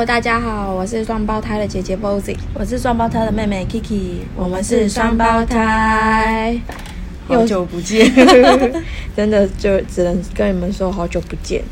[0.00, 6.58] Hello，大家好，我是双胞胎的姐姐 Bozy，我是双胞胎的妹妹 Kiki，我们是双胞胎，
[7.28, 8.10] 好久不见，
[9.14, 11.62] 真的就只能跟你们说好久不见，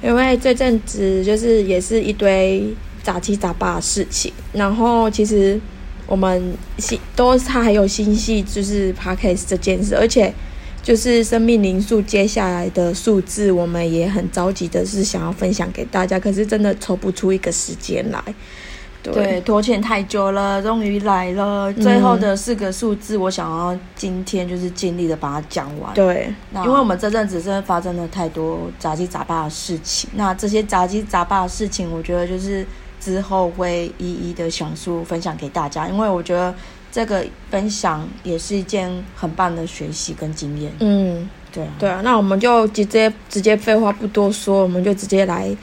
[0.00, 5.60] 因为这阵子就是也是一堆杂七杂八的事情，然后其实
[6.06, 10.32] 我们新都他还有新戏就是 Podcast 这件事，而且。
[10.82, 18.22] 就是生命灵数接下来的数字，我们也很着急的是想要分享给大家，可是真的抽不出一个时间来。
[19.02, 21.72] 对，拖欠太久了，终于来了。
[21.74, 25.94] 最后的四个数字，我想要今天就是尽力的把它讲完。
[25.94, 30.08] 对，因为我们这阵子真的发生了太多杂七杂八的事情。
[30.14, 32.66] 那这些杂七杂八的事情，我觉得就是
[33.00, 36.54] 之后会一一的详述分享给大家，因为我觉得。
[36.90, 40.72] 这个分享也是一件很棒的学习跟经验。
[40.80, 45.56] 嗯，对啊，对啊，那我们就直接直接废话不多说，我们就直接来，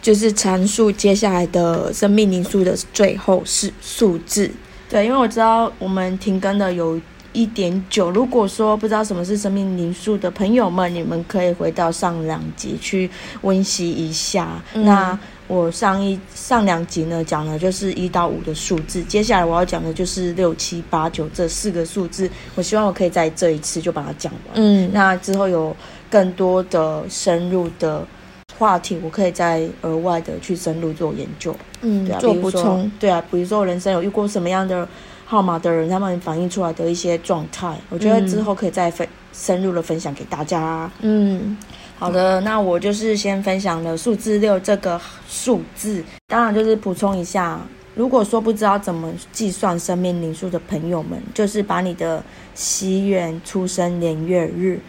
[0.00, 4.50] 就是阐述接下来的生命灵数的最后是数字。
[4.88, 7.00] 对，因为我知道我们停更的有。
[7.32, 13.08] 一点久，如果说不知道什么是生命灵数的朋友们，你们可以回到上两集去
[13.42, 14.60] 温习一下。
[14.72, 15.16] 那
[15.50, 22.30] 我上一上两集呢，讲的就是一到五的数字，接下来我要讲的就是六七八九这四个数字。
[22.54, 24.52] 我希望我可以在这一次就把它讲完。
[24.54, 25.76] 嗯，那之后有
[26.08, 28.06] 更多的深入的
[28.56, 31.52] 话题，我可以再额外的去深入做研究。
[31.80, 32.88] 嗯，对啊做补充。
[33.00, 34.86] 对啊，比如说我人生有遇过什么样的。
[35.26, 40.90] 号码的人，他们反映出来的一些状态，我觉得之后可以再分深入的分享给大家。
[41.02, 41.56] 嗯，
[42.00, 44.98] 好的，那我就是先分享了数字六这个
[45.28, 46.02] 数字。
[46.28, 47.60] 当然，就是补充一下，
[47.94, 54.80] 如果说不知道怎么计算生命灵数的朋友们，就是把你的西元出生年月日，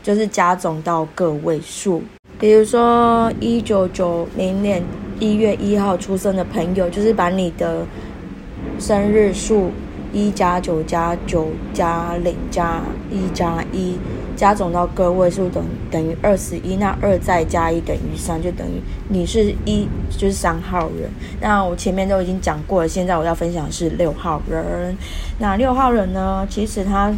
[0.00, 2.04] 就是加总到个位数。
[2.38, 4.80] 比如说一九九零年
[5.18, 7.84] 一月一号出生的朋友，就是把你的
[8.78, 9.72] 生日数。
[10.12, 13.96] 一加九加九加零加一加一
[14.36, 21.10] 加总到个位数等等于二十一，那二再加一等于三，就等于你是一就是三号人。
[21.40, 24.96] 那我前面都已经讲过了，现在我要分享是六号人。
[25.38, 27.12] 那六号人呢，其实他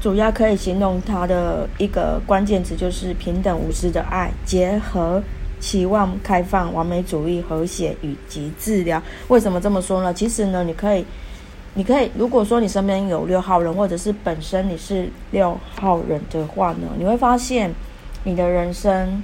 [0.00, 5.22] 主要可以形容他的一个关键词就是平等无私的爱，结合
[5.60, 9.00] 期望、开放、完美主义、和谐以及治疗。
[9.28, 10.12] 为什么这么说呢？
[10.12, 11.04] 其实呢，你可以。
[11.74, 17.72] 你可以，如果说你身边有六号人，或者是本身你是六号人的话呢，你会发现
[18.24, 19.22] 你的人生，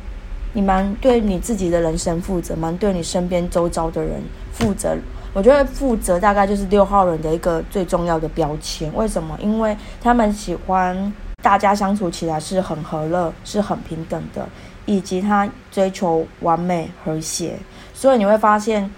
[0.53, 4.97] 你蛮对你自己的人生负责，蛮对你身边周遭的人负责。
[5.33, 8.91] 我觉得负责大概就是六号人的一个最重要的标签。
[8.95, 9.37] 为什么？
[9.43, 11.13] 因为他们喜欢
[11.43, 14.49] 大家相处起来是很和乐，是很平等的，
[14.87, 17.59] 以及他追求完美和谐。
[17.93, 18.89] 所以你会发现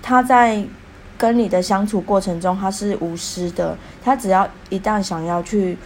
[0.00, 0.64] 他在。
[1.18, 3.76] 跟你的相处过程中，他是无私的。
[4.04, 5.76] 他只要一旦想要去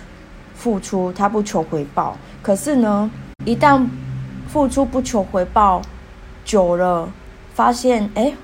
[0.55, 2.15] 付出，他不求回报。
[2.43, 3.11] 可是呢，
[3.47, 3.83] 一旦
[4.47, 5.81] 付出不求回报
[6.45, 7.09] 久了，
[7.55, 8.35] 发现哎，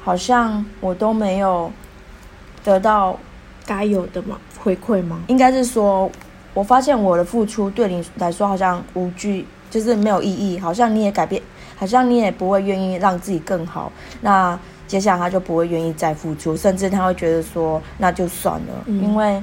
[0.00, 1.72] 好像我都没有
[2.62, 3.18] 得到
[3.66, 5.20] 该有的嘛回馈吗？
[5.26, 6.08] 应该是说，
[6.54, 10.56] 我发现我的付出对你来说好像无惧，就是没有意义。
[10.60, 11.42] 好像你也改变，
[11.74, 13.90] 好像你也不会愿意让自己更好。
[14.20, 14.56] 那。
[14.88, 19.40] 接下来他就不会愿意再付出，甚至他会觉得说那就算了，因为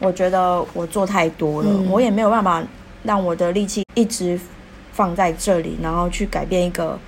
[0.00, 2.60] 我觉得我做太多了，我也没有办法
[3.04, 4.40] 让我的力气一直
[4.92, 6.98] 放在这里，然后去改变一个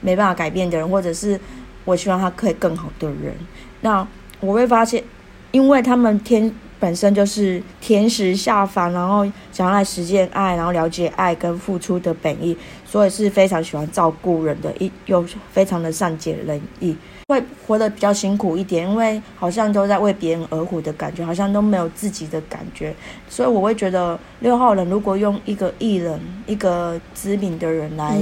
[0.00, 1.38] 没办法改变的人，或者是
[1.84, 3.34] 我希望他可以更好的人。
[3.82, 4.04] 那
[4.40, 5.04] 我会发现，
[5.52, 6.52] 因为他们天。
[6.82, 16.96] 本身就是天使下凡，然后想要来实践爱，然后了解爱跟付出的本意，所以是非常喜欢照顾人的，一又非常的善解人意，
[17.28, 22.92] 会活得比较辛苦一点，因为好像都在为别人而活的感觉，好像都没有自己的感觉，
[23.28, 26.18] 所以我会觉得六号人如果用一个艺人、
[26.48, 28.18] 一个知名的人来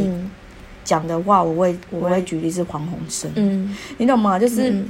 [0.84, 4.38] 讲的话，我会我会举例是黄鸿生，嗯，你懂吗？
[4.38, 4.84] 就是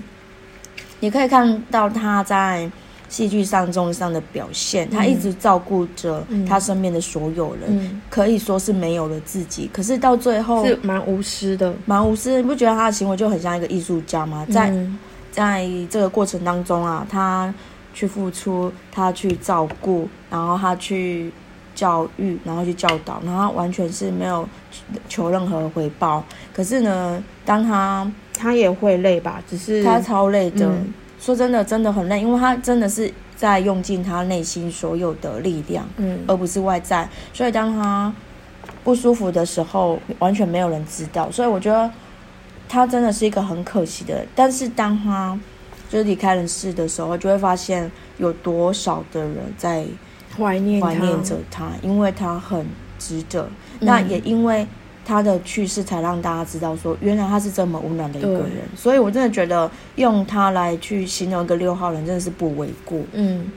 [0.99, 2.69] 你可以看到他在。
[3.11, 9.69] 戏剧上、综艺上的表现，他一直照顾着他身边的所有人，可以说是没有了自己。
[9.73, 12.37] 可是到最后是蛮无私的，蛮无私。
[12.37, 14.47] 你不觉得他的行为就很像一个艺术家吗？
[14.49, 14.73] 在
[15.33, 17.53] 在这个过程当中啊，他
[17.93, 21.33] 去付出，他去照顾，然后他去
[21.75, 24.49] 教育，然后去教导，然后完全是没有
[25.09, 26.25] 求任何回报。
[26.55, 29.43] 可是呢，当他他也会累吧？
[29.51, 30.71] 只是他超累的。
[31.21, 37.07] 说真的，真的很累，因为他真的是在用尽他内心所有的力量，嗯，而不是外在。
[37.35, 38.13] 所以当他
[38.83, 41.31] 不舒服的时候，完全没有人知道。
[41.31, 41.91] 所以我觉得
[42.69, 44.27] 他真的是一个很可惜的人。
[44.35, 45.39] 但是当他
[45.91, 49.85] 就是离开人世的时候，就会发现有多少的人在
[50.39, 52.67] 怀念怀念着他，因为他很
[52.99, 53.47] 值得。
[53.81, 54.67] 那也因为
[55.11, 58.59] 他的去世，才让大家知道说，原来他是这么温暖的一个人。
[58.77, 62.97] 所以我真的觉得用他来去形容一个六号人，真的是不为过。
[63.13, 63.51] 嗯，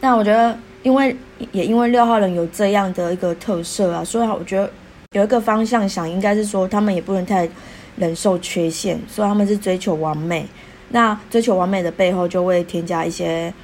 [0.00, 1.16] 那我觉得，因为
[1.52, 4.68] 也因为六号人有这样的一个特色啊，所以我觉得
[5.12, 7.48] 有一个方向想，应该是说他们也不能太
[7.96, 10.44] 忍受缺陷，所以他们是追求完美。
[10.88, 13.54] 那追求完美的背后，就会添加一些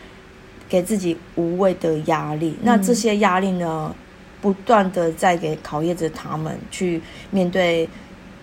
[0.68, 2.56] 给自己无谓的压力。
[2.62, 3.92] 那这些压力呢？
[4.40, 7.88] 不断的在给考验着他们去面对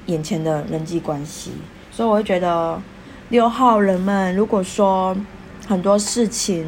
[0.06, 1.52] 眼前的人际关系，
[1.92, 2.80] 所以我会觉得
[3.30, 5.16] 六号人们，如果说
[5.68, 6.66] 很多事情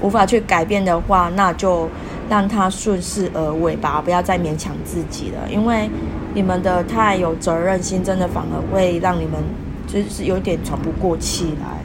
[0.00, 1.88] 无法去改变的话，那就
[2.30, 5.48] 让他顺势而为吧，不要再勉强自己了。
[5.50, 5.90] 因为
[6.32, 9.42] 你们的太有责任心，真的反而会让你们
[9.86, 11.82] 就是有点喘不过气来。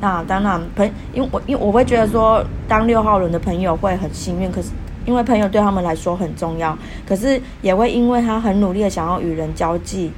[0.00, 4.68] 那当然朋，因为我因为我会觉得说，当六号人的朋友会很幸运，可是。
[5.06, 6.76] 因为朋友对他们来说很重要，
[7.06, 10.10] 可是也会因为他很努力的想要与人交际，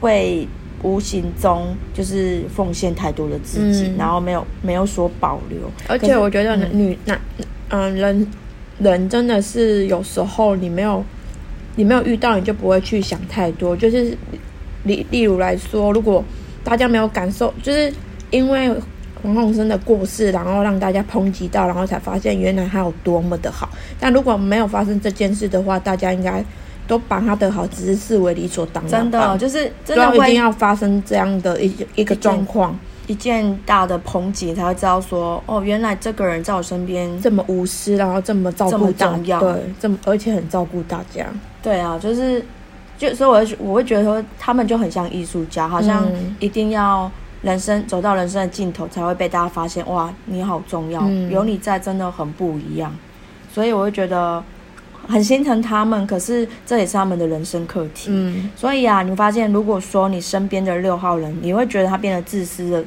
[0.00, 0.46] 会
[0.82, 5.58] 无形中就是奉献太多的自己，然后没有没有所保留。
[5.86, 7.20] 而且我觉得女男
[7.68, 8.26] 嗯人
[8.78, 11.04] 人真的是有时候你没有
[11.76, 13.76] 你没有遇到，你就不会去想太多。
[13.76, 14.16] 就是
[14.84, 16.24] 例例如来说，如果
[16.64, 17.92] 大家没有感受，就是
[18.30, 18.74] 因为。
[19.22, 23.68] 黄鸿升的过世，然后让大家抨击到，然后才发现原来他有多么的好。
[23.98, 26.44] 但如果没有发生这件事的话，大家应该
[26.86, 28.90] 都把他的好只是视为理所当然。
[28.90, 32.76] 真的，就是真的一定要发生这样的一一个状况，
[33.06, 41.26] 一件大的抨击才会知道说，哦，原来这个人在我身边这么无私，然后这么照顾大家，对，这么而且很照顾大家。
[41.62, 42.44] 对啊，就是
[42.98, 46.06] 就所以我我会觉得说，他们就很像艺术家，好像
[46.38, 47.10] 一定要。
[47.42, 49.86] 人生走到人生的尽头，才会被大家发现。
[49.88, 52.94] 哇，你好重要，有你在真的很不一样。
[53.52, 54.42] 所以我会觉得
[55.08, 58.10] 很心疼他们，可是这也是他们的人生课题。
[58.10, 62.84] 嗯，所以啊，你发现如果说你身边的六号人，你会觉得他变得自私的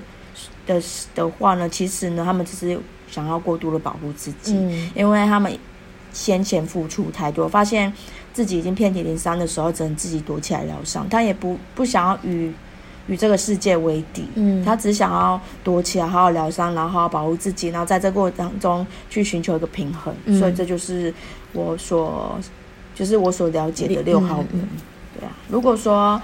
[0.67, 0.81] 的
[1.15, 2.79] 的话呢，其实呢，他们只是
[3.09, 4.55] 想要过度的保护自己，
[4.93, 5.51] 因为他们
[6.11, 7.91] 先前付出太多，发现
[8.31, 11.09] 自己已经遍体鳞伤的时候，只能自己躲起来疗伤。
[11.09, 12.53] 他也不不想要与。
[13.07, 20.13] 与这个世界为敌，嗯，他只想要躲起来，好好疗伤，然后好好保护自己，然后在这过程当中去寻求一个平衡。
[20.39, 21.13] 所以这就是
[21.51, 22.37] 我所，
[22.95, 24.47] 就是我所了解的六号人。
[25.19, 26.21] 对啊，如果说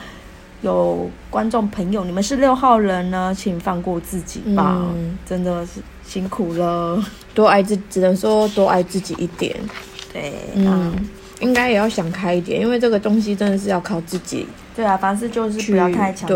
[0.62, 4.82] 有观众朋友，你们是六号人呢，请放过自己吧，
[5.28, 7.04] 真的是辛苦了，
[7.34, 9.56] 多爱自，只能说多爱自己一点。
[10.12, 10.94] 对，嗯，
[11.40, 14.48] 应该也要想开一点，因为这个东西真的是要靠自己。
[14.80, 16.36] 对啊，凡事就是不要太强求。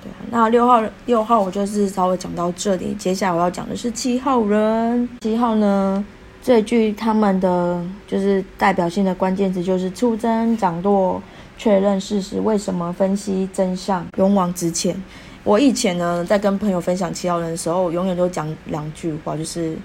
[0.00, 5.08] 对啊，那六号六号我就是稍微讲到这里，接下来我要讲的是七号人。
[5.20, 6.04] 七号呢，
[6.40, 11.20] 最具他们的就是代表性的关键词就是出征、掌舵、
[11.56, 14.94] 确认事实、为什么、分析真相、勇往直前。
[15.42, 19.76] 我以前呢，在跟朋友分享七号人的时候，永远都讲两句话，就是。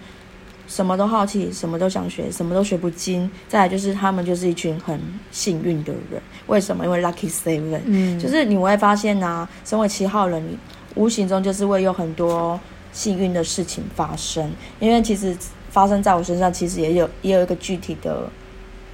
[0.67, 3.29] 什么都好奇，什么都想学，什么都学不精。
[3.47, 4.99] 再来就是他们就是一群很
[5.31, 6.21] 幸运的人。
[6.47, 6.85] 为什么？
[6.85, 10.57] 因为 lucky seven，嗯，就是你会发现呢，身为七号人，你
[10.95, 12.59] 无形中就是会有很多
[12.91, 14.51] 幸运的事情发生。
[14.79, 15.35] 因为其实
[15.69, 18.29] 发生在我身上，其实也有也有一个具体的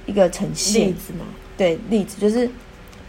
[0.06, 1.24] 一个呈现例子嘛。
[1.56, 2.50] 对，例子就是。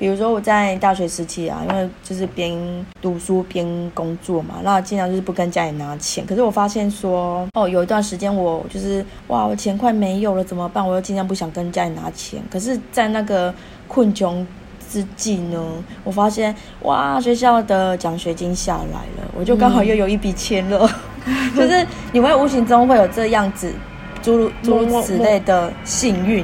[0.02, 2.52] 比如说我在大学时期啊，因为就是边
[3.00, 6.26] 读书边工作嘛，那尽量就是不跟家里拿钱。
[6.26, 10.84] 可是我发现说，哦，有一段时间我就是哇，我钱快没有了，怎么办？
[10.84, 12.42] 我又尽量不想跟家里拿钱。
[12.50, 13.54] 可是，在那个
[13.88, 14.44] 困穷
[14.90, 15.64] 之际呢，
[16.04, 20.90] 我发现哇，学校的奖学金下来了，我就刚好又有一笔钱了。
[21.56, 23.72] 就是你会无形中会有这样子
[24.24, 26.44] 诸如诸如此类的幸运。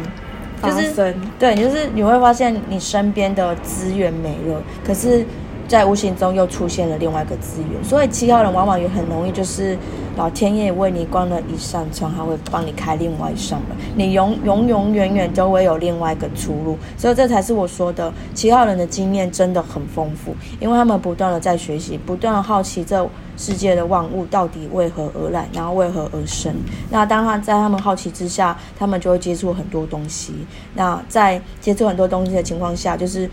[0.62, 5.26] 就是对，就是你会发现你身边的资源没了，可是，
[5.68, 7.84] 在无形中又出现了另外一个资源。
[7.84, 9.78] 所以七号人往往也很容易，就是
[10.16, 16.78] 老天爷为你关了一扇窗，他会帮你开另外一扇门，你永永永远远都会有另外一个出路。
[16.98, 23.08] 所以这才是我说的七号人的经验真的很丰富，因为他们不断的在学习，不断的好奇这。
[23.40, 26.52] 世界的万物到底为何而来，然后为何而生？
[26.90, 30.34] 那当他在他们好奇之下，他们就会接触很多东西。
[30.74, 33.30] 那在接触很多东西的情况下，就是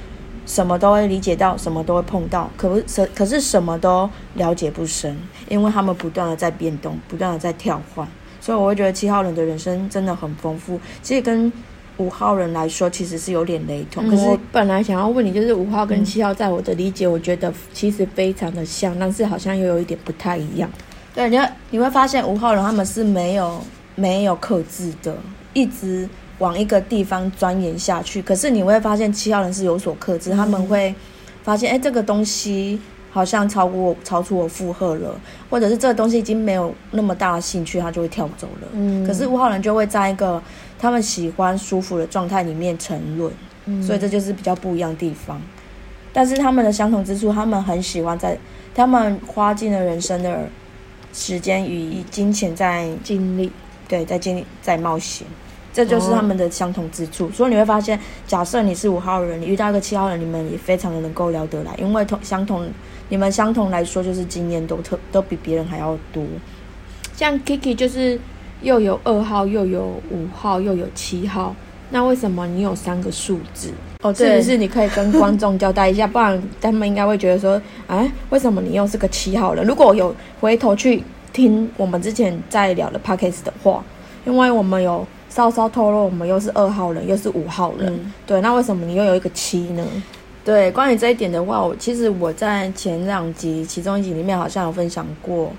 [0.46, 5.16] 什么都会理解到，什么都会碰到，可不可可是什么都了解不深，
[5.48, 8.06] 因为他们不断的在变动，不断的在跳换。
[8.40, 10.78] 所以我会觉得七号人的人生真的很丰富。
[11.02, 11.50] 其实跟
[11.96, 14.06] 五号人来说，其实是有点雷同。
[14.06, 20.68] 嗯可是我本来想要问你，就是五号跟七号，在我的理解，我觉得其实非常的像，但是好像又有一点不太一样。
[21.14, 23.62] 对，你会你会发现五号人他们是没有
[23.94, 25.16] 没有克制的，
[25.52, 26.06] 一直
[26.38, 28.20] 往一个地方钻研下去。
[28.22, 30.94] 可是你会发现七号人是有所克制，他们会
[31.42, 38.68] 发现，哎，这个东西好像超过超出我负荷了，或者是这个东西已经没有那么大的兴趣，他就会跳走了。
[38.72, 40.42] 嗯可是五号人就会在一个
[40.78, 43.32] 他们喜欢舒服的状态里面沉沦。
[43.66, 45.40] 嗯所以这就是比较不一样的地方。
[46.12, 48.38] 但是他们的相同之处，他们很喜欢在
[48.74, 50.46] 他们花尽了人生的
[51.12, 53.50] 时间与金钱在经历，
[53.88, 55.26] 对在经历在冒险，
[55.74, 57.28] 这就是他们的相同之处。
[57.30, 62.66] 所以你会发现，假设你是五号人，你遇到一个七号人，你们也非常的能够聊得来，因为同相同
[63.10, 66.24] 你们相同来说，就是经验都特都比别人还要多。
[67.16, 68.18] 像 Kiki 就是
[68.62, 71.54] 又有二号，又有五号，又有七号。
[71.90, 73.70] 那为什么你有三个数字？
[74.02, 76.06] 哦是不是你可以跟观众交代一下？
[76.06, 79.64] 不然他们应该会觉得说，啊，为什么你又是个七号人？
[79.64, 81.02] 如果有回头去
[81.32, 83.84] 听我们之前在聊的 Podcast 的话，
[84.24, 89.84] 因为我们有稍稍透露，我们又是二号人，又是五号人，嗯对，那为什么你又有一个七呢？
[90.44, 95.50] 对，关于这一点的话，我其实我在前两集其中一集里面好像有分享过，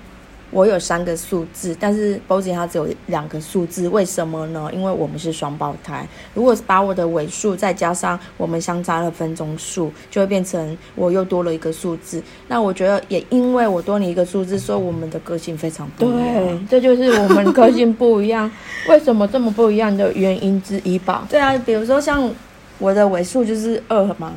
[0.50, 4.70] 我有三个数字，但是 Bozy 它只有两个数字，为什么呢？
[4.72, 12.22] 因为我们是双胞胎，如果把我的尾数再加上我们相差的分钟数，就会变成我又多了一个数字。
[12.48, 16.34] 那我觉得也因为我多你一个数字，所以我们的个性非常不一样。
[16.34, 18.50] 对，这就是我们个性不一样，
[18.88, 21.26] 为什么这么不一样的原因之一吧。
[21.28, 22.30] 对啊，比如说像
[22.78, 24.32] 我的尾数就是二嘛，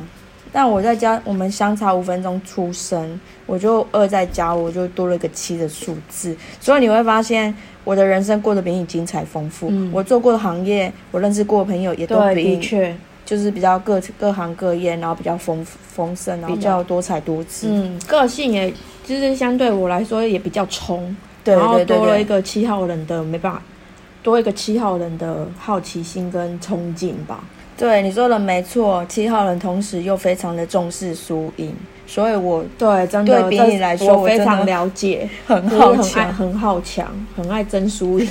[0.52, 7.54] 但我在家我们相差五分钟出生，我就二在家，我就多了一个七的数字，所以你会发现
[7.84, 9.68] 我的人生过得比你精彩丰富。
[9.70, 17.68] 嗯我做过的行业，我认识过的朋友也都，比的确，就是比较各各行各业，然后比较丰富丰盛，然后比较多彩多姿。
[17.70, 18.72] 嗯，个性也
[19.06, 23.62] 就是相对我来说也比较冲，对然后多了一个七号人的没办法，
[24.22, 27.44] 多一个七号人的好奇心跟冲劲吧。
[27.80, 31.74] 对，你说的没错，七号人同时又非常的重视输赢，
[32.06, 36.30] 所以我对，真的，对比你来说我非常了解，很好强。
[36.34, 38.28] 很好强，很爱争输赢。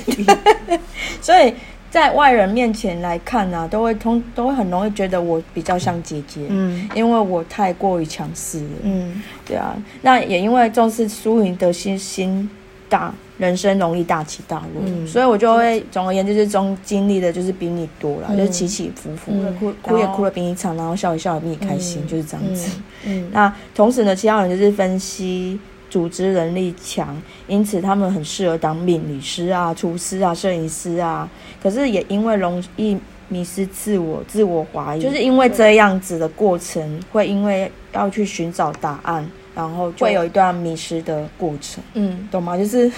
[1.20, 1.52] 所以
[1.90, 8.66] 在外人面前来看呢、都会通都会很容易觉得我比较像姐姐，嗯因为我太过于强势了。
[8.84, 12.48] 嗯，对啊，那也因为重视输赢的心心
[12.88, 18.36] 大，人生容易大起大落，嗯所以我就会总而言之，就是中经历的就是比你多了，嗯。
[18.36, 19.56] 就是起起伏伏，嗯。
[19.56, 22.70] 哭哭也哭得比你惨，然后笑也笑也比你开心，嗯就是这样子。
[23.06, 27.16] 嗯 那同时呢，其他人就是分析组织能力强，
[27.48, 31.26] 因此他们很适合当命理师啊、厨师啊、摄影师啊。
[31.62, 32.94] 可是也因为容易
[33.28, 42.28] 迷失自我、自我怀疑，就是因为这样子的过程，会因为要去寻找答案，然后就会有一段迷失的过程，嗯。
[42.30, 42.56] 懂吗？
[42.56, 42.90] 就是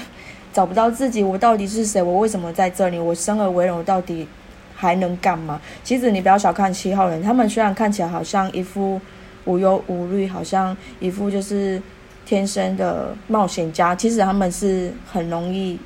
[0.53, 2.03] 找不到自己，我到底是谁？
[2.03, 2.99] 我为什么在这里？
[2.99, 4.27] 我生而为人，我到底
[4.75, 5.61] 还能干嘛？
[5.83, 9.01] 其实你不要小看七号人，他们虽然看起来好像一副
[9.45, 11.81] 无忧无虑，好像一副就是
[12.27, 15.79] 天生的冒险家，其实他们是很容易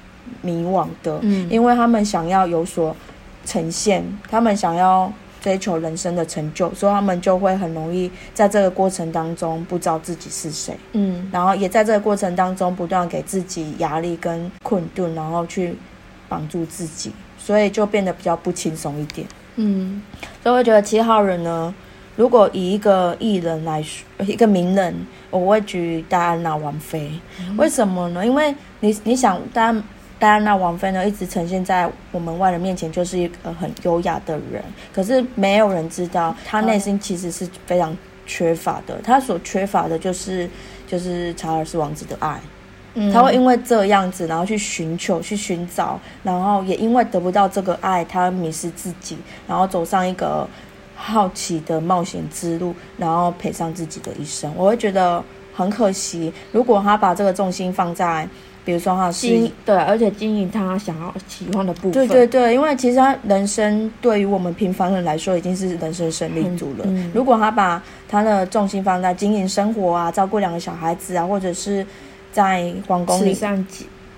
[0.42, 2.94] 迷惘的，嗯，因为他们想要有所
[3.44, 5.12] 呈现，他们想要
[5.46, 10.76] 追求人生的成就，所以他们就会很容易在这个过程当中不知道自己是谁。
[10.92, 15.76] 嗯然后也在这个过程当中不断给自己压力跟困顿，然后去
[16.28, 19.24] 绑住自己，所以就变得比较不轻松一点。
[19.54, 20.02] 嗯
[20.42, 21.72] 所以我觉得七号人呢，
[22.16, 24.92] 如果以一个艺人来说，一个名人，
[25.30, 27.08] 我会举戴安娜王妃。
[27.56, 28.26] 为什么呢？
[28.26, 29.80] 因为你你想，戴安
[30.18, 34.62] 戴安娜王妃呢，一直呈现在我们外人面前就是一个很优雅的人，
[34.94, 37.96] 可是没有人知道她内心其实是非常
[38.26, 38.98] 缺乏的。
[39.02, 40.48] 她所缺乏的就是
[40.86, 42.40] 就是查尔斯王子的爱。
[42.98, 50.48] 嗯，他会因为这样子，然后去寻求、去寻找，然后也因为得不到这个爱，他迷失自己，然后走上一个
[50.94, 54.50] 好奇的冒险之路，然后赔上自己的一生。
[54.56, 55.22] 我会觉得
[55.54, 58.26] 很可惜，如果他把这个重心放在，
[58.66, 61.92] 比如说他的事业经对，而且经营他想要喜欢的部分。
[61.92, 66.84] 对对对，因为其实他人生对于我们平凡人来说，已经是人生胜利组了。
[66.84, 67.06] 嗯。
[67.06, 71.86] 嗯如果他把他的重心放在经营生活啊，照顾两个小孩子啊，或者是
[72.32, 73.38] 在皇宫里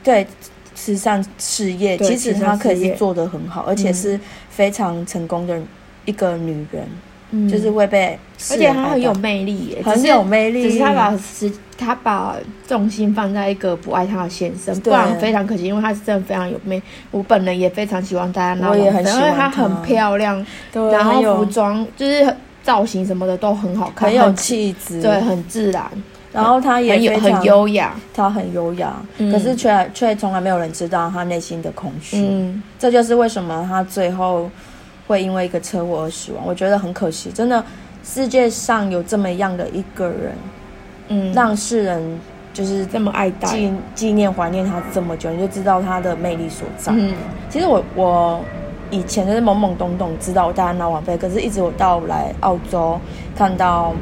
[0.03, 0.27] 对
[0.75, 5.61] 慈善事业，其实慈善她可以做得很好，而且是非常成功的
[6.07, 6.89] 一个女人，
[7.33, 7.47] 嗯。
[7.47, 8.19] 就是会被
[8.51, 12.35] 而且他很有魅力耶，很有魅力，只是他把时他把
[12.67, 16.83] 重心放在一个不爱他的先生，不然非常可惜，因为他是真的非常有魅。
[17.13, 25.89] 我本人也非常喜欢戴安娜我王妃，也很喜欢因为她她很漂亮，对然后服装就是造型什么的都很好看，很有气质，对，很自然，
[26.33, 27.95] 然后他也很优雅。
[28.13, 32.19] 他很优雅，嗯可是却却从来没有人知道他内心的空虚。
[32.19, 34.51] 嗯，这就是为什么他最后
[35.07, 36.45] 会因为一个车祸而死亡。
[36.45, 37.65] 我觉得很可惜，真的，
[38.03, 40.33] 世界上有这么样的一个人，
[41.09, 42.03] 嗯，让世人
[42.53, 43.49] 就是这么爱戴。
[43.49, 46.93] 纪纪念怀念他这么久，你就知道他的魅力所在。
[46.95, 47.15] 嗯
[47.51, 48.41] 其实我我
[48.91, 52.99] 以前就是懵懵懂懂知道戴安娜王妃，可是一直我到来澳洲
[53.37, 53.93] 看到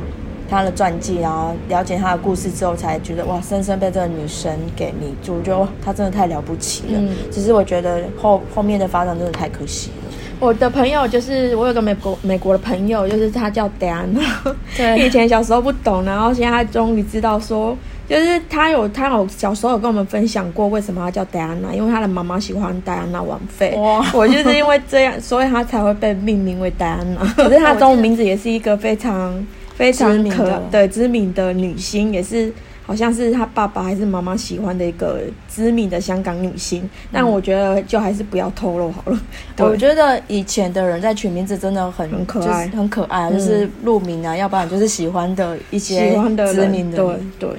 [0.49, 6.99] 她的传记，然后了解她的故事之后，才觉得哇，深深被这个女神给迷住，我觉得哇，她真的太了不起了。
[7.01, 10.06] 嗯只是我觉得后后面的发展真的太可惜了。
[10.39, 14.21] 我的朋友就是我有个美国美国的朋友，就是他叫戴安娜。
[14.77, 17.77] 对 以前小时候不懂，然后现在他终于知道说，
[18.09, 23.75] 就是他有他有小时候有跟我们分享过为什么他叫戴安娜，因为他的妈妈喜欢戴安娜王妃。
[23.77, 27.25] 哇 我就是因为这样，所以他才会被命名为戴安娜。
[27.35, 32.53] 可是他中文名字也是一个非常非常知名的可对知名的女星，也是
[32.87, 36.89] 好像是他爸爸还是妈妈喜欢的一个知名的香港女星。
[37.13, 39.21] 但我觉得就还是不要透露好了。
[39.57, 47.51] 对我觉得以前的人在取名字真的很很可爱很可爱，嗯就是路名啊，要不然就是喜欢的一些喜欢的知名的对人，对。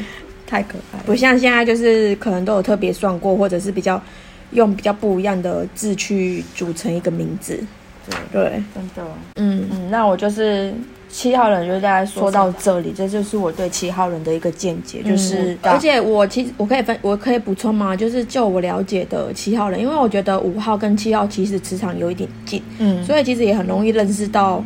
[0.49, 1.03] 太可爱了。
[1.05, 4.01] 不像现在就是可能都有特别算过，或者是比较
[4.51, 7.59] 用比较不一样的字去组成一个名字。
[8.09, 9.03] 对，对，真的。
[9.35, 10.73] 嗯嗯，那我就是
[11.09, 17.95] 七号人，就大概说到这里，这就是我对七号人的一个见解，就是、嗯而且我其实我可以分，我可以补充吗？
[17.95, 24.63] 就是就我了解的七号人，因为我觉得五号跟七号其实磁场有一点近，嗯，所以其实也很容易认识到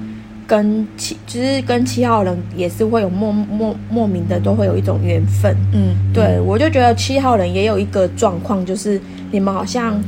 [0.47, 5.55] 跟七，就是跟七号人也是会有莫莫莫名的都会有一种缘分。
[5.73, 8.99] 嗯，对，我就觉得七号人也有一个状况，就是
[9.31, 10.01] 你们好像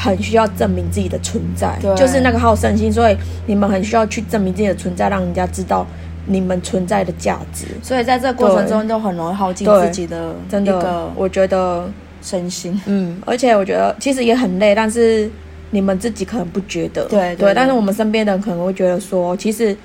[0.00, 5.84] 很需要证明自己的存在，就是那个好胜心，所以你们很需要去证明自己的存在，让人家知道
[6.26, 7.66] 你们存在的价值。
[7.82, 11.90] 所以在这个过程中就很容易耗尽自己的真的我觉得，
[12.22, 12.80] 身心。
[12.86, 15.28] 嗯，而且我觉得其实也很累，但是
[15.70, 19.76] 你们自己可能不觉得，对对对但是我们身边的人可能会觉得说，其实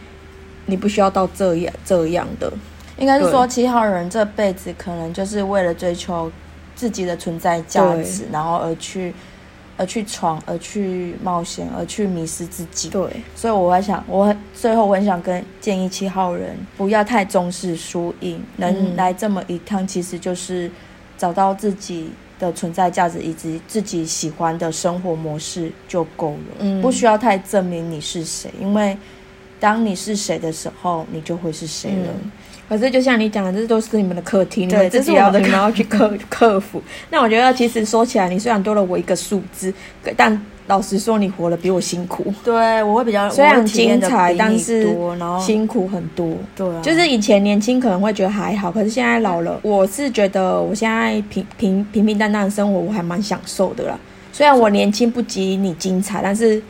[0.68, 2.54] 你不需要到这样这样的，
[3.00, 6.32] 应该是说对七号人这辈子可能就是为了追求
[6.76, 9.14] 自己的存在价值，然后而去
[9.78, 12.90] 而去闯，而去冒险，而去迷失自己。
[12.90, 18.96] 对，所以我还想，我很最后我很想跟建议七号人不要太重视输赢，能嗯。
[18.96, 20.70] 来这么一趟，其实就是
[21.18, 26.82] 找到自己的存在价值以及自己喜欢的生活模式就够了，嗯。
[26.82, 28.98] 不需要太证明你是谁，因为
[29.60, 32.08] 当你是谁的时候，你就会是谁了。
[32.24, 32.32] 嗯
[32.70, 36.82] 可是就像你讲的，这都是你们的课题，你对们自己要这是我们的你们要去克 克服。
[37.10, 39.74] 那我觉得其实说起来，你虽然多了我一个数字，
[40.16, 44.88] 但老实说，你活得比我辛苦，对，我会比较虽然精彩但是
[45.40, 46.36] 辛苦很多。
[46.56, 54.00] 对啊，就是以前年轻可能会觉得还好，可是现在老了，我是觉得我现在平平平平淡淡的生活，我还蛮享受的啦。
[54.32, 56.62] 虽然我年轻不及你精彩，但是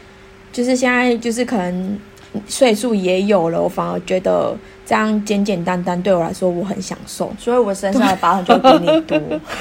[0.51, 1.97] 就是现在就是可能
[2.47, 7.31] 岁数也有了，我反而觉得这样简简单单对我来说我很享受。
[7.37, 9.19] 所以我身上的疤痕就会比你多，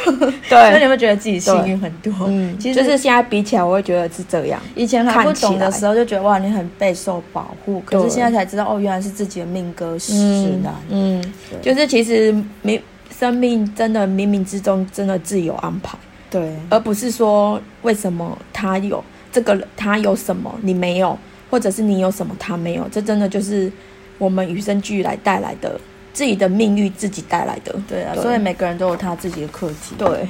[0.48, 2.12] 所以你会觉得自己幸运很多。
[2.26, 4.60] 嗯，其实就是现在比起来，我会觉得是这样。
[4.74, 7.80] 以前还不看起来懂的时候，就觉得哇，你很备受保护。
[7.84, 10.74] 可是对现在才知道，哦，原来是自己的命格使然。
[10.88, 12.32] 嗯，对就是其实
[12.64, 12.80] 冥
[13.18, 15.96] 生命真的冥冥之中真的自有安排。
[16.30, 21.16] 对而不是说为什么他有这个他有什么你没有，
[21.52, 23.70] 或者是你有什么他没有，这真的就是
[24.16, 25.78] 我们与生俱来带来的
[26.14, 27.76] 自己的命运自己带来的。
[27.86, 30.26] 对啊，所以每个人都有他自己的课题。，对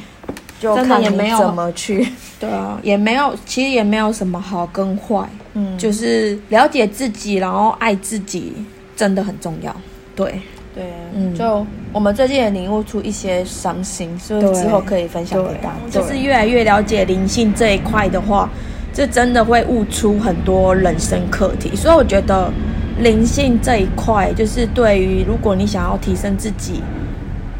[0.58, 2.04] 就看你也没有怎么去。
[2.40, 8.52] 对啊，也没有，其实也没有什么好跟坏，嗯，就是了解自己，然后爱自己，
[8.96, 9.74] 真的很重要。
[10.16, 10.40] 对，
[10.74, 15.76] 对，嗯就我们最近也领悟出一些伤心，所以之后可以分享给大家。
[15.88, 18.50] 就是越来越了解灵性这一块的话，
[18.92, 21.74] 这真的会悟出很多人生课题。
[21.74, 22.52] 所以我觉得
[22.98, 26.82] 灵性这一块，就是对于如果你想要提升自己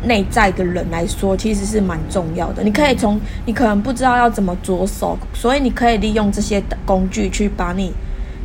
[0.05, 2.63] 内在的人来说，其实是蛮重要的。
[2.63, 7.93] 你可以从你可能不知道要怎么着手，所以你可以利用这些工具去把你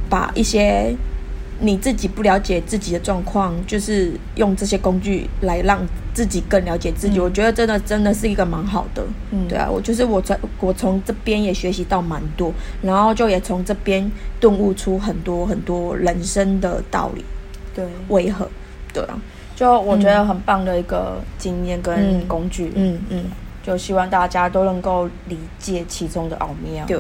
[0.10, 0.95] 把一些
[1.60, 5.80] 你自己不了解自己的状况，就是用这些工具来让
[6.17, 7.19] 自己更了解自己。
[7.19, 12.51] 嗯我觉得真的真的是一个蛮好的，嗯对啊，我就是我从我从这边也学习到蛮多，
[12.82, 17.23] 然后就也从这边顿悟出很多很多人生的道理
[17.75, 18.49] 对，为何，
[18.91, 19.21] 对啊，
[19.56, 22.71] 就我觉得很棒的一个经验跟工具。
[22.73, 23.25] 嗯嗯，
[23.62, 26.84] 就希望大家都能够理解其中的奥妙。
[26.88, 26.99] 对。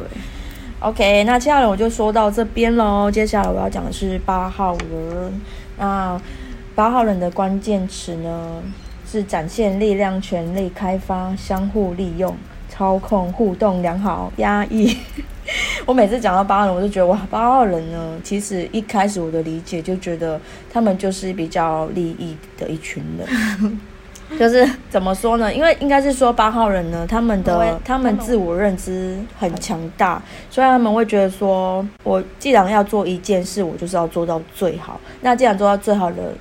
[0.79, 3.09] OK，那接下来我就说到这边喽。
[3.09, 5.41] 接下来我要讲的是八号人。
[5.79, 6.21] 那
[6.75, 8.61] 八号人的关键词呢
[9.09, 12.35] 是展现力量、权力、开发、相互利用、
[12.69, 14.97] 操控、互动良好、压抑。
[15.87, 20.39] 我每次讲到八号人，我就觉得哇，八号人呢，其实一开始我的理解就觉得
[20.69, 23.79] 他们就是比较利益的一群人。
[24.37, 25.53] 就是怎么说呢？
[25.53, 34.99] 因为应该是说八号人呢，他们的他们自我认知很强大，所以他们会觉得说，我既然要做一件事，我就是要做到最好。
[35.21, 36.33] 那既然做到最好的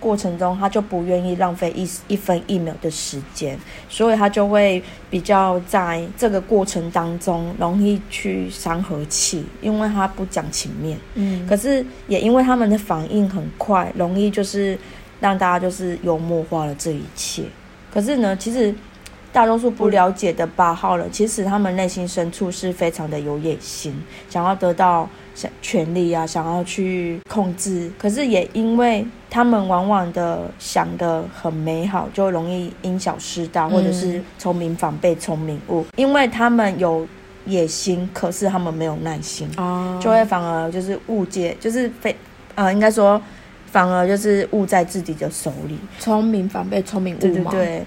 [0.00, 3.56] 过程中，他就不愿意浪费一一分一秒的时间，
[3.88, 10.98] 所以他就会比较在这个过程当中容易去伤和气，因为他不讲情面。
[11.14, 14.76] 嗯，可是也因为他们的反应很快，容易就是。
[15.20, 17.42] 让大家就是幽默化了这一切，
[17.92, 18.74] 可是呢，其实
[19.32, 23.94] 大多数不了解的八号人，其实他们内心深处是非常的有野心，
[24.28, 27.90] 想要得到想权利啊，想要去控制。
[27.98, 35.84] 可是也因为他们往往的想的很美好，就容易因小失大，或者是聪明反被聪明误。
[35.96, 37.06] 因为他们有
[37.46, 42.14] 野心，可是他们没有耐心，哦，就会反而就是误解，就是非
[42.54, 43.20] 呃，应该说。
[43.72, 47.86] 反而就是误在自己的手里，聪明反被聪明误对对对，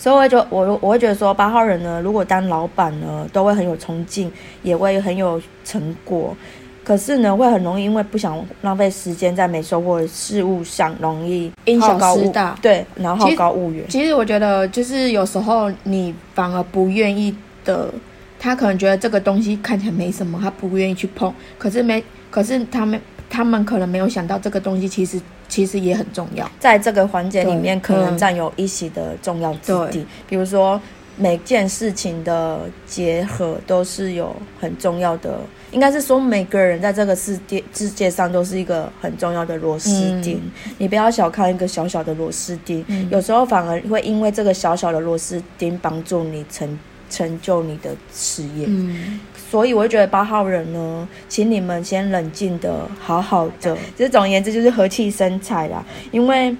[0.00, 4.32] 所以我会觉我我会觉得说八号人呢，如果当老板呢，都会很有冲劲，
[4.62, 6.34] 也会很有成果。
[6.82, 12.56] 可是呢，会很容易因为不想浪费时间在没收获的事物上，容易因小失大。
[12.62, 13.84] 对，然后好高骛远。
[13.90, 17.92] 其实我觉得，就是有时候你反而不愿意的，
[18.38, 21.30] 他可能觉得这个东西看起来没什么，他不愿意去碰。
[21.58, 22.98] 可是没，可是他们。
[23.32, 25.16] 他们可能没有想到这个东西其实
[25.50, 30.06] 其实也很重要，在这个环节里面可能占有一席的重要之地。
[30.28, 30.80] 比如说
[31.16, 35.38] 每件事情的结合都是有很重要的，
[35.72, 39.90] 应该是说每个人在这个世界世界上都是一个很重要的螺丝
[40.22, 40.40] 钉。
[40.78, 46.78] 你不要小看一个小小的螺丝钉，有时候反而会因为这个小小的螺丝钉帮助你成
[47.10, 48.66] 成就你的事业。
[48.68, 49.20] 嗯。
[49.50, 53.76] 所以我就觉得八号人呢，请你们先冷静的，好好的。
[53.96, 56.54] 其实总而言之就是和气生财啦，因为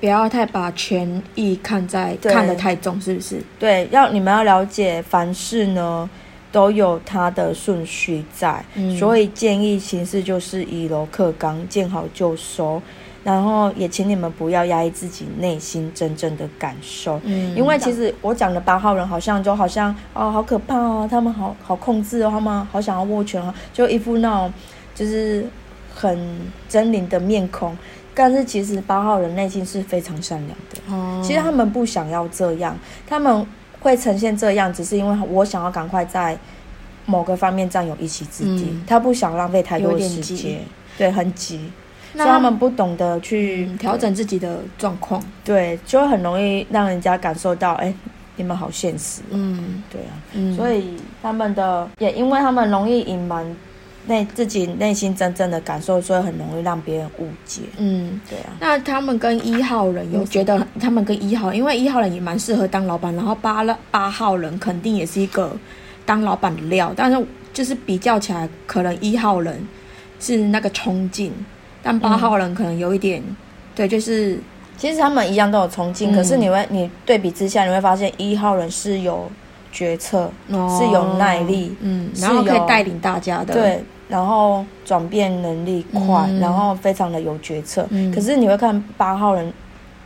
[0.00, 3.40] 不要太把权益看在看得太重，是不是？
[3.56, 6.10] 对，要你们要了解，凡事呢
[6.50, 8.64] 都有它的顺序在，
[8.98, 12.82] 所以建议行事就是以柔克刚，见好就收。
[13.24, 24.52] 然后也请你们不要压抑自己内心真正的感受，嗯，因为其实我讲的八号人好像就好像哦，好可怕哦，他们好好控制哦，他们好想要握拳哦，就一副那种
[24.94, 25.46] 就是
[25.94, 26.18] 很
[26.70, 27.76] 狰狞的面孔。
[28.14, 33.46] 但是其实八号人内心是非常善良的，哦，其实他们不想要这样，他们
[33.80, 36.36] 会呈现这样，只是因为我想要赶快在
[37.06, 40.60] 某个方面占有一席之地，他不想浪费太多时间，
[40.98, 41.70] 对，很急。
[42.14, 47.92] 所以他们不懂得去调整自己的状况，对，就会很容易让人家感受到，哎，
[48.36, 53.44] 你们好现实，嗯，对啊，嗯，所以他们的也因为他们容易隐瞒
[54.06, 58.52] 内自己内心真正的感受，所以很容易让别人误解，嗯，对啊。
[58.60, 65.56] 那他们跟一号人有觉得，他们跟一号，因为一号人也蛮适合当老板，然后八了八号人肯定也是一个
[66.04, 69.66] 当老板的料，但是就是比较起来，可能一号人
[70.20, 71.32] 是那个冲劲。
[71.82, 73.22] 但八号人可能有一点，
[73.74, 74.38] 对，就是
[74.76, 79.30] 其实他们一样都有冲劲，可是你会你对比之下，你会发现一号人是有
[79.72, 87.86] 决策，是有耐力，嗯，然后可以带领大家的，对，然后转变能力快，然后非常的有决策。
[88.14, 89.52] 可是你会看八号人，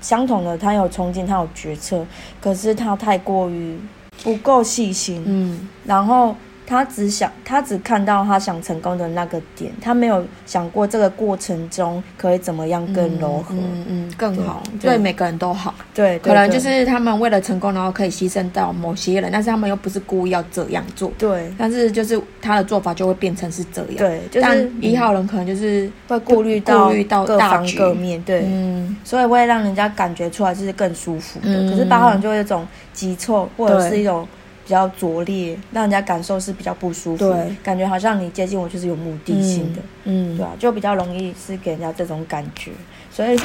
[0.01, 2.05] 相同的，他有冲劲，他有决策，
[2.41, 3.79] 可是他太过于
[4.23, 6.35] 不够细心，嗯，然后。
[6.67, 15.73] 他只想，他只看到他想成功的那个点，他没有想过这个过程中可以怎么样更柔和，嗯嗯，更好，对每个人都好。
[15.95, 21.13] 对，可能就是他们为了成功，然后可以牺牲到某些人，但是他们又不是故意要这样做。
[21.17, 23.97] 对，但是就是他的做法就会变成是这样。
[23.97, 31.71] 对，就是一号人可能就是会顾虑到顾虑到各方各面，对，嗯，所以会让人家感觉出来就是更舒服的。
[31.71, 34.27] 可是八号人就会一种急躁，或者是一种。
[34.67, 40.51] 比较拙劣，让人家感受是比较不舒服，对，感觉好像你接近我就是有目的性的，嗯，对吧？
[40.59, 42.73] 就比较容易是给人家这种感觉，
[43.09, 43.39] 所以，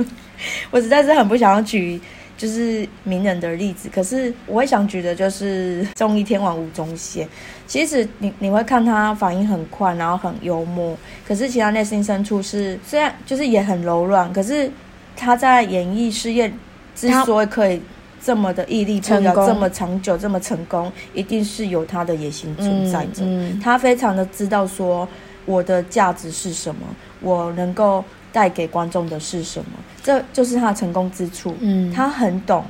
[0.70, 1.98] 我实在是很不想要举
[2.36, 7.26] 就是名人的例子，可是我会想举的就是综艺天王吴宗宪。
[7.66, 10.94] 其实你你会看他反应很快，然后很幽默，
[11.26, 14.70] 可是其他内心深处是虽然就是也很柔软，可是
[15.16, 16.52] 他在演艺事业
[16.94, 17.80] 之他所以可以
[18.22, 23.24] 这么的毅力不摇、这么长久、这么成功，一定是有他的野心存在着。
[23.24, 23.60] 嗯嗯。
[23.60, 25.08] 他非常的知道说
[25.46, 26.80] 我的价值是什么，
[27.20, 29.70] 我能够带给观众的是什么，
[30.02, 31.56] 这就是他的成功之处。
[31.60, 32.64] 嗯，他很懂，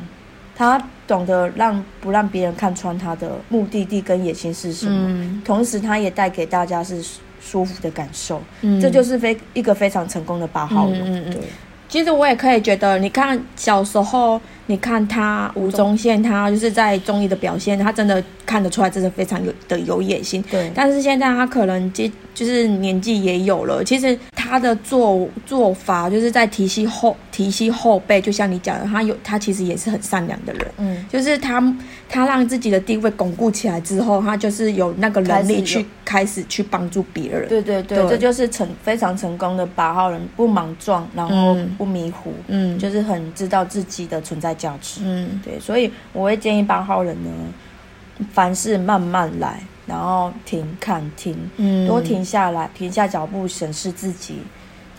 [0.57, 5.43] 他懂得让不让别人看穿他的目的地跟野心是什么，嗯。
[5.45, 7.05] 同时他也带给大家是
[7.41, 8.81] 舒服的感受，嗯。
[8.81, 11.01] 这就是非一个非常成功的八号人。
[11.03, 11.33] 嗯嗯嗯。
[11.33, 11.43] 对，
[11.91, 20.41] 其实我也可以觉得，你看小时候，你看他吴宗宪，他就是在综艺的表现，他真的看得出来，真的非常有的有野心。
[20.49, 31.59] 对，但是现在他可能接就是年纪也有了，其实他的做做法就是在体系后提携后辈，就像你讲的，他有他其实也是很善良的人，嗯，就是他
[32.07, 35.83] 他让自己的地位巩固起来之后，他就是有那个能力开始有。
[35.83, 37.49] 去开始去帮助别人。
[37.49, 38.09] 对对对，对。
[38.11, 41.75] 这就是成非常成功的八号人，不莽撞，然后嗯。
[41.79, 45.01] 不迷糊，嗯，就是很知道自己的存在价值。
[45.03, 45.41] 嗯。
[45.43, 47.31] 对，所以我会建议八号人呢，
[48.35, 51.89] 凡事慢慢来，然后停看停，嗯。
[51.89, 54.35] 多停下来，停下脚步审视自己，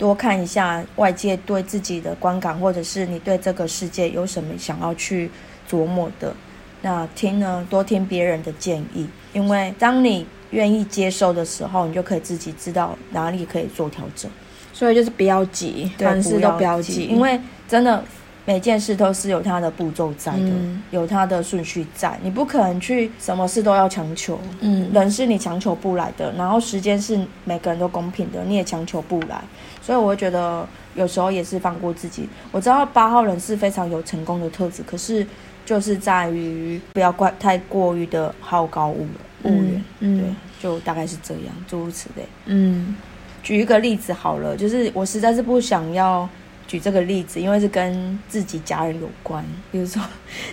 [0.01, 5.29] 多看一下外界对自己的观感，或者是你对这个世界有什么想要去
[5.69, 6.33] 琢磨的。
[6.81, 14.31] 那听呢，多听别人的建议，因为当你愿意接受的时候，你就可以自己知道哪里可以做调整。
[14.73, 18.03] 所以就是不要急，凡事都不要急，因为真的
[18.45, 24.39] 每件事都是有它的步骤在的，嗯有它的顺序在，你不可能去什么事都要强求。
[24.61, 29.43] 嗯人是你强求不来的，然后时间是每个人都公平的，你也强求不来，
[29.81, 32.29] 所以我会觉得有时候也是放过自己。
[32.51, 35.25] 我知道八号人是非常有成功的特质，可是
[35.65, 42.23] 就是在于不要怪太过于的好高骛骛远，嗯对，就大概是这样，诸如此类。
[42.45, 42.95] 嗯
[43.43, 46.29] 举一个例子好了，就是我实在是不想要
[46.71, 49.43] 举这个例子，因为是跟自己家人有关。
[49.73, 50.01] 比如说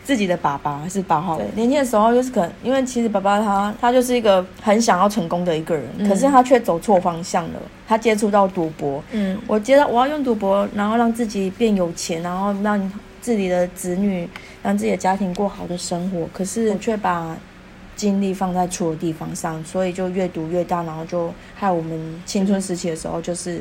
[0.03, 9.01] 自己的爸爸是八号人，年轻的时候就是可能因为其实爸爸他他就是一个很想要成功的一个人，嗯可是他却走错方向了，他接触到赌博。
[9.13, 14.29] 嗯我接到我要用赌博，然后让自己变有钱，然后让自己的子女、
[14.61, 16.29] 让自己的家庭过好的生活。
[16.33, 17.37] 可是却把
[17.95, 23.61] 精力放在错的地方上，所以就越赌越大，然后就害我们青春时期的时候就是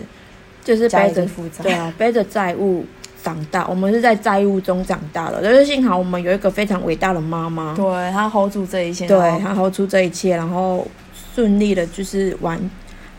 [0.68, 1.64] 就是背着负债。
[1.64, 2.86] 对啊，背着债务
[3.24, 10.86] 长大，我们是在债务中长大的，但是幸好我们有一个非常伟大的妈妈，对她 hold 住这一切，对，她 hold 住这一切，然后
[11.34, 12.60] 顺利的就是完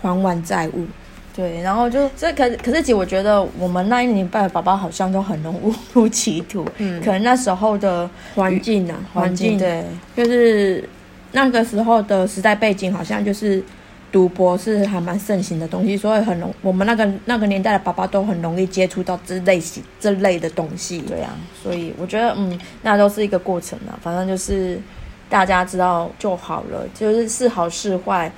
[0.03, 0.87] 还完债务。
[1.35, 9.85] 对，然后就这可可是，其实我觉得我们那一年半的宝宝好像都很容易 误入歧途，嗯可能那时候的环境啊，环境对
[10.17, 10.83] 就是
[11.31, 13.63] 那个时候的时代背景，好像就是
[14.11, 21.01] 赌博是还蛮盛行的东西，所以很容我们那个那个年代的爸爸都很容易接触到这类型这类的东西。
[21.03, 24.81] 对啊，所以我觉得嗯，那都是一个过程啊，反正就是
[25.29, 28.31] 大家知道就好了，就是是好是坏，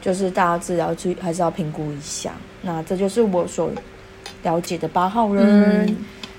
[0.00, 2.32] 就是大家自己要去还是要评估一下。
[2.62, 3.70] 那这就是我所
[4.42, 5.86] 了解的八号人。
[5.86, 5.96] 嗯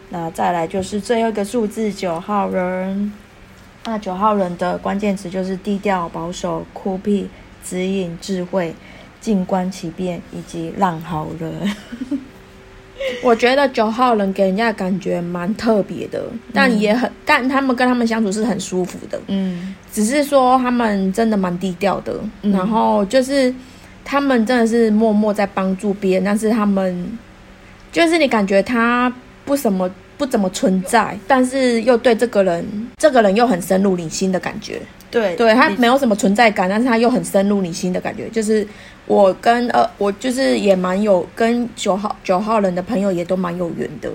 [0.10, 3.12] 那再来就是最后一个数字九号人，
[3.86, 7.28] 那九号人的关键词就是低调、保守、酷僻、
[7.64, 8.74] 指引、智慧、
[9.22, 11.54] 静观其变以及浪好人。
[13.22, 16.24] 我觉得九号人给人家的感觉蛮特别的，
[16.54, 19.20] 但也很，但他们跟他们相处是很舒服的。
[19.28, 23.54] 嗯，只是说他们真的蛮低调的，嗯然后就是
[24.06, 27.18] 他们真的是默默在帮助别人，但是他们
[27.92, 34.82] 就是你感觉他不什么不怎么存在，但是又对这个人，这个人又很深入你心的感觉。
[35.14, 38.28] 对对他没有什么存在感，但是他又很深入你心的感觉。
[38.30, 38.68] 就是
[39.06, 44.10] 我跟呃，我就是也蛮有跟九号九号人的朋友也都蛮有缘的。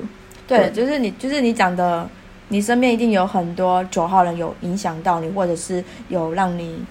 [0.48, 2.08] 对，就是你，就是你讲的，
[2.48, 6.82] 你身边一定有很多九号人有影响到你，或者是有让你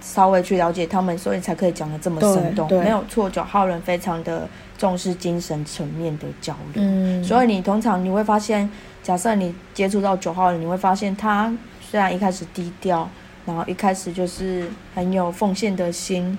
[0.00, 2.68] 稍微去了解他们，所以才可以讲的这么生动。
[2.80, 4.46] 没有错，九号人非常的
[4.78, 6.82] 重视精神层面的交流。
[6.84, 8.70] 嗯所以你通常你会发现，
[9.02, 13.08] 假设你接触到九号人，你会发现他虽然一开始低调，
[13.46, 16.36] 然后一开始就是很有奉献的心，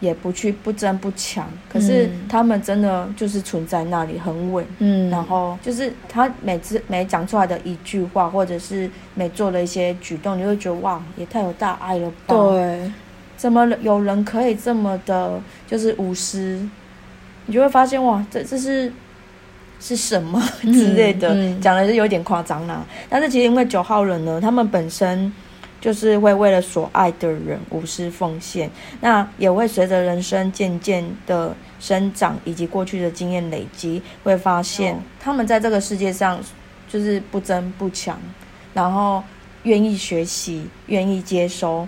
[0.00, 4.64] 也不去不争不抢，可是嗯他们真的就是存在那里很稳。
[4.78, 12.92] 嗯，然后就是他每次每讲出来的一句话，或者是每做的一些举动，你会觉得哇，也太有大爱了吧？，对，
[13.36, 16.68] 怎么有人可以这么的，就是无私？
[17.46, 18.92] 你就会发现哇，这这是
[19.80, 22.84] 是什么 之类的，嗯讲的是有点夸张啦。
[23.08, 25.32] 但是其实因为九号人呢，他们本身
[25.80, 36.40] 就是会为了所爱的人无私奉献，那也会随着人生渐渐的生长以及过去的经验累积，会发现他们在这个世界上
[36.88, 38.18] 就是不争不抢，
[38.74, 39.22] 然后
[39.62, 41.86] 愿意学习，愿意接收，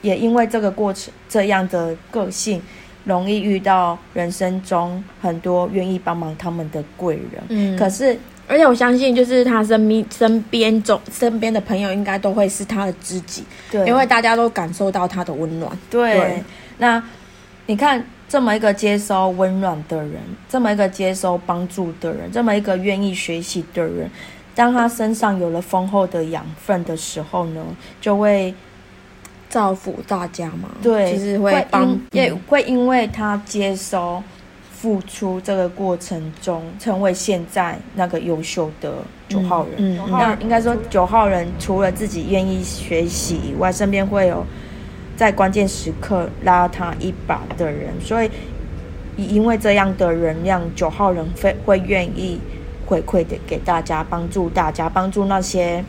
[0.00, 2.62] 也因为这个过程这样的个性，
[3.04, 7.42] 容易遇到人生中很多愿意帮忙他们的贵人。
[7.48, 8.18] 嗯，可是
[8.48, 15.70] 而且我相信，就是他身边身边总身边的朋友，应该都会是他的知己，对，因为大家都感受到他的温暖。
[15.90, 16.44] 对，对
[16.78, 17.02] 那
[17.66, 20.14] 你看这么一个接收温暖的人，
[20.48, 24.08] 这么一个接收帮助的人，这么一个愿意学习的人，
[24.54, 27.64] 当他身上有了丰厚的养分的时候呢，
[28.00, 28.54] 就会
[29.48, 34.22] 造福大家嘛，对，就是会帮因，会因为他接收。
[34.78, 38.92] 付出这个过程中，成为现在那个优秀的
[39.26, 39.74] 九号人。
[39.78, 40.10] 嗯嗯。
[40.10, 44.44] 那应该说，九号人除了自己愿意学习以外，身边会有
[45.16, 48.30] 在关键时刻拉他一把的人，所以
[49.16, 52.38] 因为这样的人，让九号人会会愿意
[52.84, 55.82] 回馈的给大家，帮助大家，帮助那些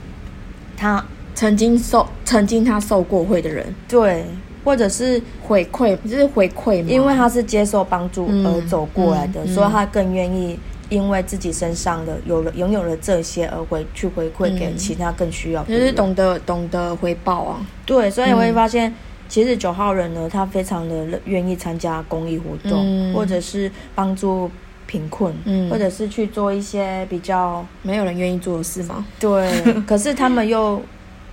[0.78, 1.04] 他
[1.36, 3.76] 曾经受曾经他受过惠的人。
[3.88, 4.23] 对，
[4.67, 15.93] 或者是回馈，就是回馈嘛，因为他是接受帮助而走过来的，嗯嗯所以他更愿意因为自己身上的有了拥有了这些而回去回馈给嗯其他更需要的就是。
[15.93, 18.93] 懂得懂得回报啊，对，所以你会嗯发现，
[19.30, 23.13] 其实九号人呢，他非常的愿意参加公益活动，嗯。
[23.13, 24.51] 或者是帮助
[24.86, 25.69] 贫困，嗯。
[25.69, 29.06] 或者是去做一些比较没有人愿意做的事嘛？
[29.17, 29.49] 对，
[29.88, 30.82] 可是他们又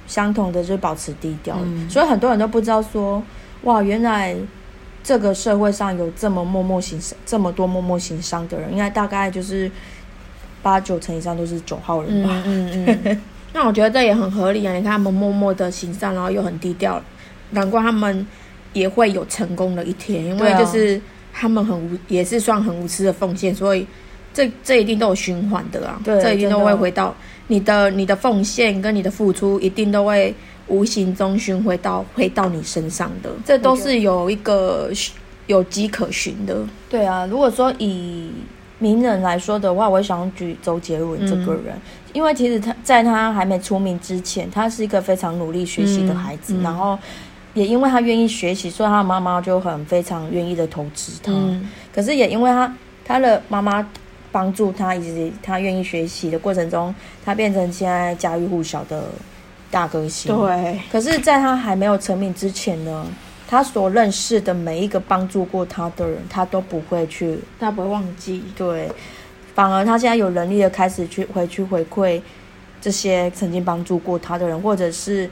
[0.07, 3.23] 相同的就是保持低调，嗯所以很多人都不知道说，
[3.63, 4.35] 哇，原来
[5.03, 9.71] 这个社会上有这么默默行善，这么多默默行商的人，应该大概就是
[10.63, 12.43] 八九成以上都是九号人吧。
[12.47, 13.21] 嗯嗯嗯。
[13.55, 14.75] 那我觉得这也很合理啊！
[14.75, 17.01] 你看他们默默的行善，然后又很低调，
[17.51, 18.27] 难怪他们
[18.73, 21.01] 也会有成功的一天，因为就是
[21.33, 23.87] 他们很无，也是算很无私的奉献，所以
[24.33, 27.15] 这这一定都有循环的啊，对这一定都会回到
[27.49, 30.35] 你的你的奉献跟你的付出，一定都会
[30.69, 34.91] 无形中循回到回到你身上的，这都是有一个
[35.47, 36.57] 有迹可循的。
[36.89, 38.31] 对啊，如果说以
[38.79, 41.75] 名人来说的话，我想举周杰伦这个人，
[42.13, 46.63] 因为其实他在他还没出名之前，他是一个非常努力学习的孩子，嗯嗯。
[46.63, 46.99] 然后
[47.53, 51.31] 也因为他愿意学习，所以他的妈妈就很非常愿意的投资他。
[51.33, 51.69] 嗯。
[51.95, 53.87] 可是也因为他他的妈妈
[54.35, 56.93] 帮助他，以及他愿意学习的过程中，
[57.25, 59.05] 他变成现在家喻户晓的
[59.71, 60.35] 大歌星。。
[60.35, 63.07] 对，可是，在他还没有成名之前呢，
[63.47, 68.43] 他所认识的每一个帮助过他的人，他都不会去他不会忘记。
[68.57, 68.91] 对，
[69.55, 72.21] 反而他现在有能力的开始去回去回馈
[72.81, 75.31] 这些曾经帮助过他的人，或者是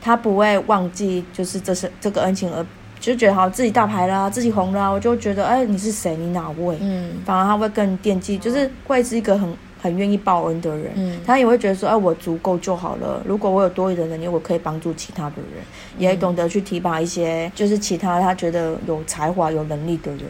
[0.00, 2.64] 他不会忘记，就是这是这个恩情而
[3.06, 6.76] 就觉得好自己大牌啦，自己红啦，我就觉得哎你是谁，你哪位？
[6.80, 10.90] 嗯反而他会更惦记，就是会是一个很很愿意报恩的人。
[10.96, 13.22] 嗯他也会觉得说，哎，我足够就好了。
[13.24, 15.62] 如果我有多余的能力，我可以帮助其他的人，
[15.98, 20.22] 也懂得去提拔一些就是其他他觉得有才华、有能力的人。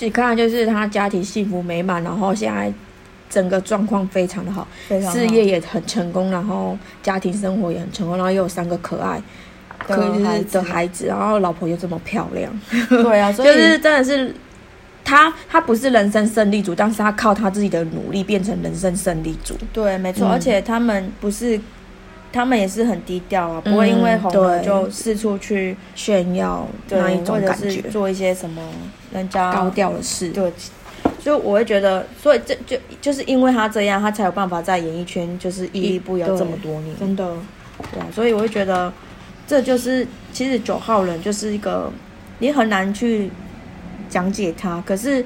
[0.00, 2.72] 你看就是他家庭幸福美满，然后现在
[3.30, 9.22] 整个状况非常的好，好事业也很成功，然后家庭生活也很成功，然后又有三个可爱
[9.88, 14.34] 的孩子的孩子，然后老婆又这么漂亮， 对啊， 所以就是真的是
[15.04, 19.54] 他他不是人生胜利组，但是他靠他自己的努力变成人生胜利组。
[19.72, 21.60] 对，没错，嗯而且他们不是，
[22.32, 28.62] 他们也是很低调啊，不会因为红了就四处去炫耀那种感觉，是做一些什么
[29.12, 30.28] 人家高调的事。
[30.28, 30.52] 对。
[31.20, 36.94] 所以我会觉得，所以这就就是因为他这样，他才有办法在演艺圈就是屹立不摇这么多年。
[36.98, 37.30] 真的，
[37.92, 38.92] 对啊，所以我会觉得，
[39.46, 41.90] 这就是其实九号人就是一个
[42.38, 43.30] 你很难去
[44.08, 45.24] 讲解他，可是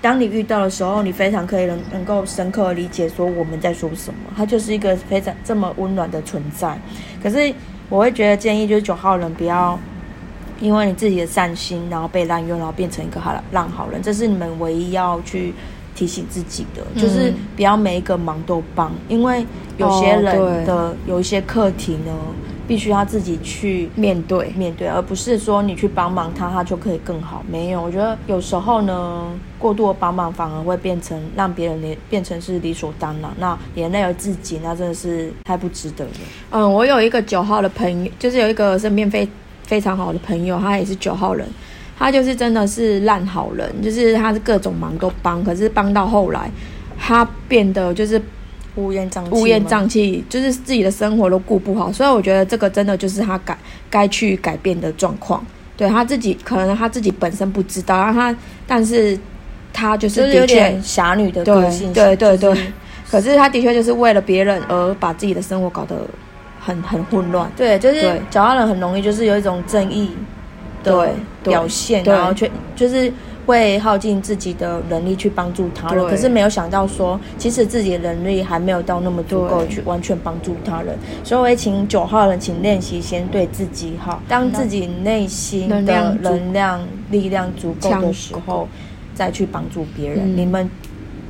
[0.00, 4.20] 当你遇到的时候，你非常可以能能够深刻理解说我们在说什么。
[4.36, 6.78] 他就是一个非常这么温暖的存在。
[7.22, 7.52] 可是
[7.88, 9.78] 我会觉得建议就是九号人不要。
[10.60, 15.54] 因为你自己的善心，然后被滥用，然后变成一个好烂好人，这是你们唯一要去
[15.94, 19.42] 提醒自己的，嗯就是不要每一个忙都帮，因为
[19.78, 22.12] 有些哦人对的、有一些课题呢，
[22.70, 27.44] 必须要自己去面对，面对，而不是说你去帮忙他，他就可以更好。
[27.50, 29.26] 没有，我觉得有时候呢，
[29.58, 36.10] 过度的帮忙反而会变成让别人连变成是理所当然，那连累了自己，那真的是太不值得了。
[36.52, 39.28] 嗯，我有一个九号的朋友，就是有一个身边非
[39.64, 41.44] 非常好的朋友，他也是九号人，
[41.98, 46.48] 他就是真的是烂好人，就是他是各种忙都帮，可是帮到后来，
[46.96, 48.22] 他变得就是
[48.76, 53.58] 乌烟瘴气，乌烟瘴气，就是自己的生活都顾不好，所以我觉得这个真的就是他改
[53.88, 55.44] 该去改变的状况。
[55.76, 59.18] 对他自己，可能他自己本身不知道，然后他，但是
[59.72, 62.54] 他就是有点侠女的个性，对对对。
[63.10, 65.96] 可是他的确就是为了别人而把自己的生活搞得
[66.60, 67.50] 很很混乱。
[67.56, 70.10] 对，就是脚踏人很容易就是有一种正义
[70.84, 71.12] 的
[71.42, 73.12] 表现，然后却就是。
[73.50, 80.96] 会耗尽自己的能力去帮助他人，可是没有想到说，其实自己的能力还没有到那么足够去完全帮助他人。
[81.24, 86.80] 所以，我也请九号人，请练习先对自己好，当自己内心的能量
[87.10, 88.68] 力量足够的时候，
[89.12, 90.36] 再去帮助别人。
[90.36, 90.70] 你们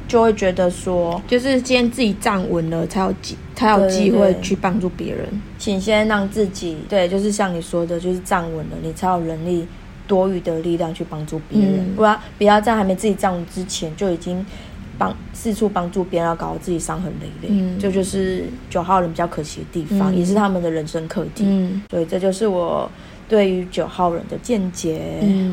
[0.06, 5.26] 就会觉得说，就是今天自己站稳了，才有机才有机会去帮助别人。
[5.58, 9.66] 请先让自己对，就是像你说的，就是站稳了，你才有能力。
[10.10, 14.44] 多余的力量去帮助别人，不要不要在还没自己站稳之前就已经
[14.98, 17.54] 帮四处帮助别人，搞得自己伤痕累累。
[17.78, 21.46] 这就是九号人比较可惜的地方，也是他们的人生课题。
[21.88, 22.90] 所以这就是我
[23.28, 25.00] 对于九号人的见解。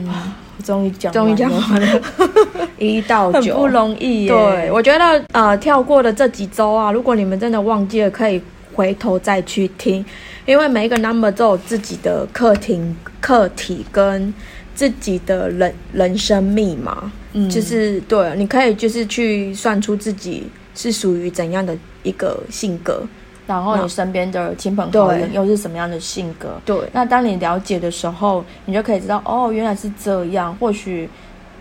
[0.66, 2.02] 终于讲，终于讲完了，
[2.80, 4.28] 一到九不容易。
[4.28, 8.42] 对，我觉得呃，跳过的这几周啊，如果你们真的忘记了，可以
[8.74, 10.04] 回头再去听。
[10.48, 14.34] 因为每一个 number 都有自己的客厅、客体跟
[14.74, 23.04] 自己的人人生密码，嗯，就是对，你可以就是去算出自己是属于怎样的一个性格，
[23.46, 26.78] 然后你身边的亲朋好友又是什么样的性格，对。
[26.94, 30.56] 那当你了解的时候，你就可以知道，哦，原来是这样。
[30.62, 31.10] 或许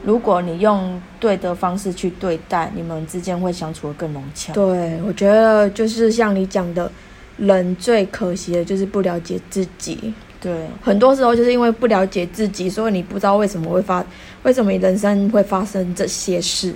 [0.05, 4.53] 如果你用对的方式去对待，你们之间会相处的更融洽。
[4.53, 6.89] 对，我觉得就是像你讲的。
[7.37, 14.03] 人最可惜的就是不了解自己，对，很多时候就是因为不了解自己，所以你不知道为什么会发，
[14.43, 16.75] 为什么你人生会发生这些事。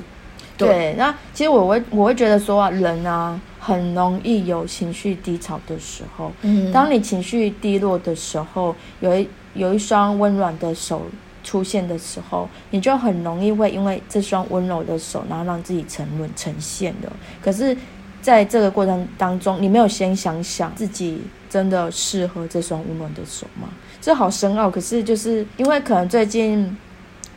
[0.59, 6.31] 对，那其实我会我会觉得说啊，人啊很容易有情绪低潮的时候。
[6.43, 11.07] 嗯，当你情绪低落的时候，有一有一双温暖的手
[11.43, 17.11] 出现的时候，你就很容易会因为这双温柔的手，然后让自己沉沦呈现的。
[17.41, 17.75] 可是。
[18.23, 23.69] 在这个过程当中，你没有先想想自己真的适合这双温暖的手吗？
[24.01, 24.71] 这好深奥。
[24.71, 26.77] 可是就是因为可能最近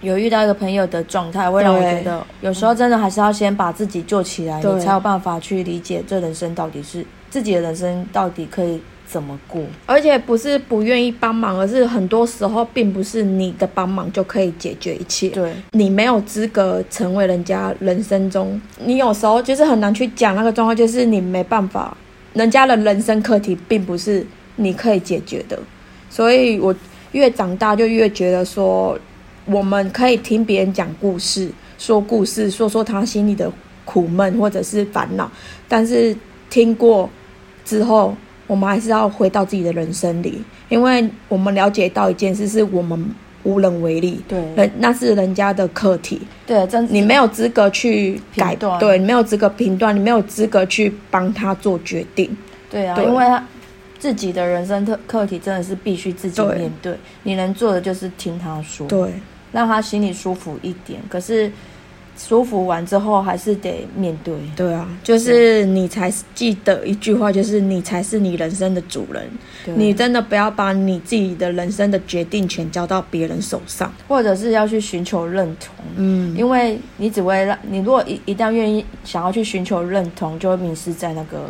[0.01, 8.81] 有遇到一个朋友的状态，会让我觉得有时候真的还是要先把自己救起来，你才有办法去理解这人生到底是自己的人生到底可以。
[9.14, 9.61] 怎么过？
[9.86, 15.30] 而且不是不愿意帮忙，而是很多时候并不是你的帮忙就可以解决一切。
[15.30, 21.95] 对，你没有资格成为人家人生中，你有时候就是很难去讲那个状况，就是你没办法，
[22.34, 25.59] 人家的人生课题并不是你可以解决的。
[26.09, 26.76] 所以我
[27.11, 28.97] 越长大就越觉得说，
[29.45, 33.51] 我们可以听别人讲故事，说故事，说说他心里的
[33.86, 35.32] 苦闷或者是烦恼，
[35.68, 36.18] 但是
[36.49, 37.07] 听过
[37.64, 38.16] 之后。
[38.48, 43.06] 我们还是要回到自己的人生里，因为我们了解到一件事，是我们
[43.44, 44.22] 无能为力。
[44.28, 46.22] 对，人那是人家的课题。
[46.46, 52.30] 对，真你没有资格去改断，对你没有资格评断，你没有资格去帮他做决定。
[52.70, 53.44] 对啊，因为他
[53.98, 59.14] 自己的人生课课题真的是必须自己面对，你能做的就是听他说，对，
[59.52, 61.00] 让他心里舒服一点。
[61.10, 61.52] 可是。
[62.16, 64.34] 舒服完之后，还是得面对。
[64.55, 69.28] 对啊，就是你才记得一句话，就是你才是你人生的主人。
[69.76, 75.74] 你真的不要把你自己的人生的决定权交到别人手上，或者是要去寻求认同。
[75.95, 81.49] 嗯，因为你只会让你如果一一旦愿意想要去寻求认同，就会迷失在那个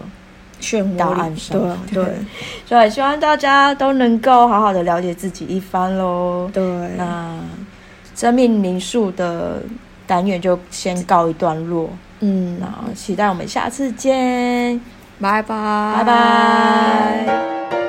[0.61, 1.59] 漩涡答案上。
[1.91, 2.15] 对 对，
[2.65, 6.49] 所以希望大家都能够好好的了解自己一番喽。
[6.53, 6.63] 对，
[6.95, 7.37] 那
[8.15, 9.61] 生命灵数的。
[10.13, 11.89] 单元就先告一段落，
[12.19, 14.79] 嗯，然后期待我们下次见，
[15.19, 17.82] 拜拜，拜拜。